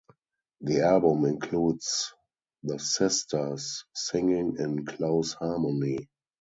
The 0.61 0.81
album 0.81 1.25
includes 1.25 2.11
the 2.63 2.79
sisters 2.79 3.85
singing 3.93 4.55
in 4.57 4.83
close 4.83 5.33
harmony. 5.35 6.09